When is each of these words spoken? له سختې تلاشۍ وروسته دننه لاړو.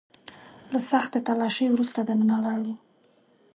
له 0.71 0.79
سختې 0.91 1.19
تلاشۍ 1.27 1.65
وروسته 1.71 1.99
دننه 2.09 2.37
لاړو. 2.43 2.73